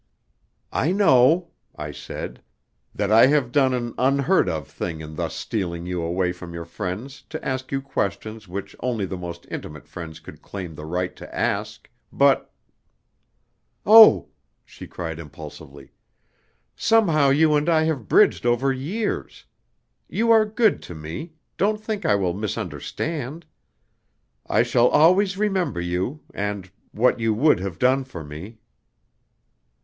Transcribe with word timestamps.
"I 0.73 0.91
know," 0.91 1.49
I 1.75 1.91
said, 1.91 2.41
"that 2.95 3.11
I 3.11 3.27
have 3.27 3.51
done 3.51 3.71
an 3.75 3.93
unheard 3.99 4.49
of 4.49 4.67
thing 4.67 4.99
in 4.99 5.13
thus 5.13 5.35
stealing 5.35 5.85
you 5.85 6.01
away 6.01 6.31
from 6.31 6.55
your 6.55 6.65
friends 6.65 7.21
to 7.29 7.47
ask 7.47 7.71
you 7.71 7.83
questions 7.83 8.47
which 8.47 8.75
only 8.79 9.05
the 9.05 9.15
most 9.15 9.45
intimate 9.51 9.87
friends 9.87 10.19
could 10.19 10.41
claim 10.41 10.73
the 10.73 10.85
right 10.87 11.15
to 11.17 11.35
ask, 11.35 11.87
but" 12.11 12.51
"Oh," 13.85 14.29
she 14.65 14.87
cried, 14.87 15.19
impulsively. 15.19 15.91
"Somehow 16.75 17.29
you 17.29 17.53
and 17.55 17.69
I 17.69 17.83
have 17.83 18.07
bridged 18.07 18.43
over 18.43 18.73
years. 18.73 19.45
You 20.09 20.31
are 20.31 20.45
good 20.47 20.81
to 20.81 20.95
me 20.95 21.33
don't 21.57 21.79
think 21.79 22.07
I 22.07 22.15
will 22.15 22.33
misunderstand. 22.33 23.45
I 24.47 24.63
shall 24.63 24.87
always 24.87 25.37
remember 25.37 25.79
you, 25.79 26.21
and 26.33 26.71
what 26.91 27.19
you 27.19 27.35
would 27.35 27.59
have 27.59 27.77
done 27.77 28.03
for 28.03 28.23
me." 28.23 28.57